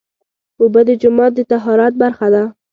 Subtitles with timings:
[0.61, 2.43] اوبه د جومات د طهارت برخه ده.